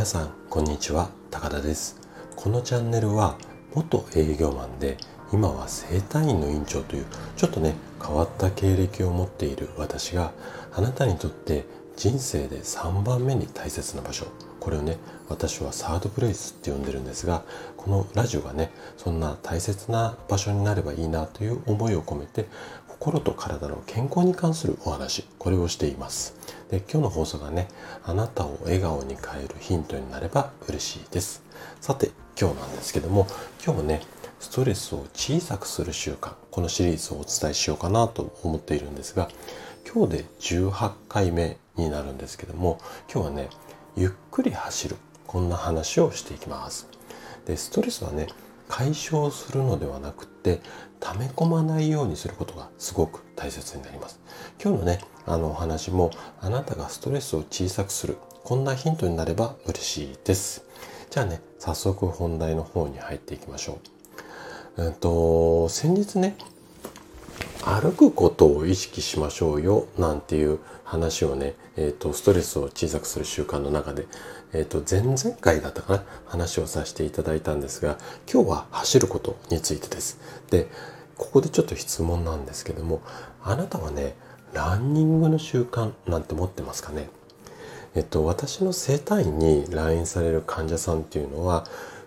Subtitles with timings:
[0.00, 1.10] 皆さんこんにちは。
[1.30, 2.00] 高田です。
[2.34, 3.36] このチャンネルは
[3.74, 4.96] 元営業マンで
[5.30, 7.06] 今は整体院の院長という
[7.36, 10.32] ちょっとね変わった経歴を持っている私が
[10.72, 11.66] あなたにとって
[11.96, 14.24] 人生で3番目に大切な場所。
[14.58, 14.96] これをね
[15.28, 17.44] 私はサードプレイスって呼んでるんですが
[17.76, 22.46] このラジオがねそんな大切な場所になればいいなという思いを込めて
[23.00, 26.34] 心と体の健康に関するお話これをしています。
[26.70, 27.66] で今日の放送がね
[28.04, 31.42] あなたを笑顔に変えるヒントになれば嬉しいです。
[31.80, 33.26] さて今日なんですけども
[33.64, 34.02] 今日もね
[34.38, 39.30] ストレスを小さくする習慣このシリーズをお伝えしようかなと思っているんですが
[39.90, 42.78] 今日で18回目になるんですけども
[43.10, 43.48] 今日はね
[43.96, 46.86] ゆっくり走るこんな話をしていきます。
[47.46, 48.26] でストレスはね
[48.70, 50.60] 解消するのではなくて
[51.00, 54.20] 溜め込まないようにすることがすごく大切になります。
[54.62, 60.64] 今日のねあのお話もあなたがストレスを小さくするこんなヒントになれば嬉しいです。
[61.10, 63.80] じゃあね早速本題の方に入っていきましょ
[64.76, 64.84] う。
[64.84, 66.36] うんと先日ね
[67.62, 74.06] 歩くことを意識しましょうよなんていう話をね、えーと、ストレスを小さくする習慣の中で、
[74.52, 77.98] えーと、前々回だったかな話をさせていただいたんですが
[78.32, 80.18] 今日は走ることについてです。
[80.50, 80.68] で
[81.16, 83.02] ここでちょっと質問なんですけども
[83.42, 84.14] あなたはね
[84.54, 87.10] ランニングの習慣なんて持ってますかね？
[87.94, 91.66] えっと私の整体院に来院される患者さんっていうのは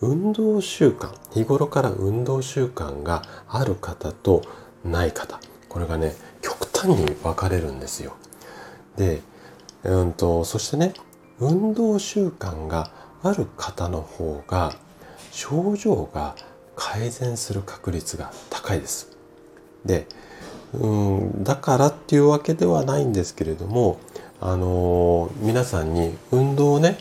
[0.00, 4.42] 運動習慣日頃から運動習慣がある方と
[4.84, 8.16] ない方これがね極端に分かれるんですよ。
[8.96, 9.22] で、
[9.82, 10.94] うんと、そしてね
[11.40, 12.90] 運動習慣が
[13.22, 14.72] ある方の方が
[15.32, 16.36] 症状が
[16.76, 19.16] 改善する確率が高いです。
[19.84, 20.06] で、
[20.74, 23.98] うん、だからっていうわけではないんですけれども、
[24.40, 26.98] あのー、皆さんに運動をね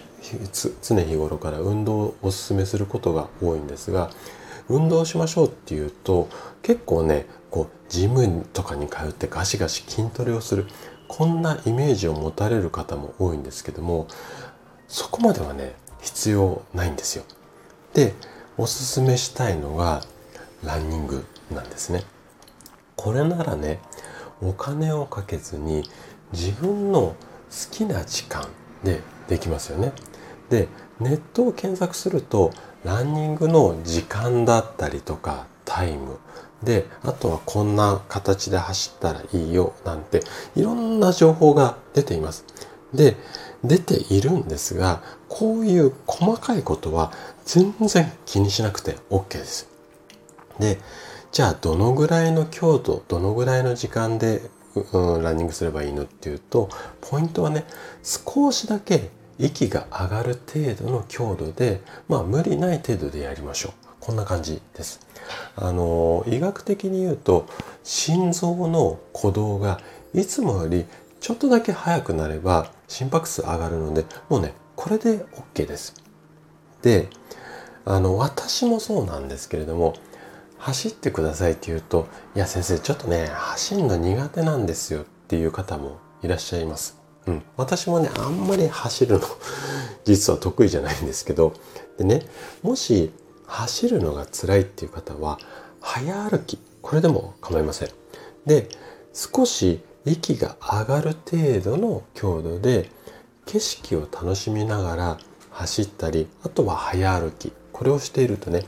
[0.52, 4.10] 常日頃から運動をおすすめすることが多いんですが
[4.70, 6.30] 運動しましょうっていうと
[6.62, 7.26] 結構ね
[7.94, 10.66] ジムとかに通ってガシガシ筋トレをする
[11.08, 14.08] こんなイメージを持たれる方も多いんですけども
[14.88, 17.24] そこまではね必要ないんですよ。
[17.94, 18.16] で
[18.58, 20.02] おすすめしたいのが
[20.64, 21.24] ランニング
[21.54, 22.04] なんですね。
[22.96, 23.80] これならね
[24.42, 25.84] お金をかけずに
[26.32, 27.16] 自分の好
[27.70, 28.48] きな時間
[28.84, 29.92] でできますよね。
[30.50, 30.68] で
[31.00, 32.50] ネットを検索すると
[32.84, 36.18] ランニングの時間だったりとかタイム
[36.64, 40.22] であとはこんな形で走ったらいいよなんて
[40.56, 42.46] いろんな情報が出ています。
[42.94, 43.16] で
[43.64, 47.12] 出ているんですがこういう細かいことは
[47.46, 49.70] 全然気にしなくて OK です。
[50.60, 50.80] で
[51.32, 54.42] じゃあどのぐらいの強度どのぐらいの時間で、
[54.92, 56.70] うん、ランニングすればいいのっていうと
[57.02, 57.66] ポイントはね
[58.04, 59.10] 少しだけ
[59.40, 63.93] 息が上がる程度の強度でまあ無理ない程度でやりましょう。
[64.04, 65.00] こんな感じです。
[65.56, 67.48] あの医学的に言うと
[67.86, 69.80] 心臓の鼓動が
[70.14, 70.86] いつもより
[71.22, 75.24] ちょっとだけ速くなれば心拍数上がるのでもうねこれで
[75.56, 75.94] OK です。
[76.82, 77.08] で
[77.86, 79.94] あの私もそうなんですけれども
[80.58, 87.00] 走ってくださいって言うといや先生ちょっとね走るの苦手なんですよっていう方もいらっしゃいます。
[87.26, 89.26] うん、私もねあんまり走るの
[90.04, 91.54] 実は得意じゃないんですけど
[91.98, 92.24] でね
[92.64, 93.14] もし
[93.48, 95.40] 走るのが辛いっていう方は
[95.82, 97.90] 早歩きこれでも構いません
[98.46, 98.70] で
[99.14, 102.90] 少し息が上がる程度の強度で
[103.46, 105.18] 景色を楽しみながら
[105.52, 108.64] 走ったりあとは早歩きこれをしているとね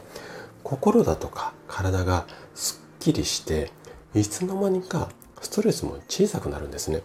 [0.63, 3.71] 心だとか体がすっきりして
[4.13, 5.09] いつの間にか
[5.41, 7.01] ストレスも小さくなるんですね。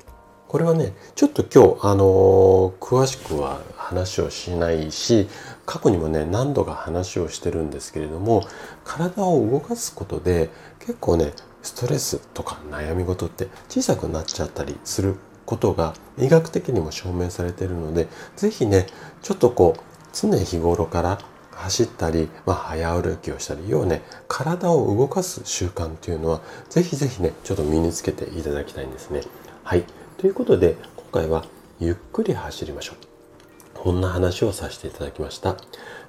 [0.50, 5.28] これはねちょっと今日あの詳しくは話をしないし
[5.64, 8.42] 過去にもね何度か話をしてるんですけれども
[8.82, 10.50] 体を動かすことで
[10.80, 15.14] 結構ねストレスとか悩み事って小さくなっちゃったりする
[15.46, 18.88] ことが医学的にも証明されているので是非ね
[19.22, 19.80] ちょっとこう
[20.12, 21.20] 常日頃から
[21.52, 26.40] 走ったり、まあ、早歩きをしたり要はね体を動かす習慣っていうのは
[26.70, 29.20] 是非是非ねちょっと身につけていただきたいんですね。
[29.62, 29.84] はい
[30.20, 31.46] ということで今回は
[31.78, 32.96] ゆっくり走りましょう。
[33.72, 35.56] こんな話をさせていただきました。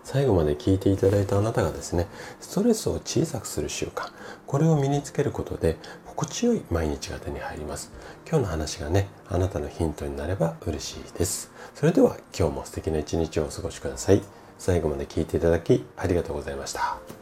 [0.03, 2.07] 最後まで聞いていただいたあなたがですね、
[2.41, 4.11] ストレスを小さくする習慣、
[4.47, 7.93] これを身につけることで心地よい毎日が手に入ります。
[8.29, 11.49] 今日の話がね、あなたのヒントになれば嬉しいです。
[11.73, 14.21] それでは今日も素敵な一日をお過ごしください。
[14.57, 17.20] 最後まで聞いていただきありがとうございました。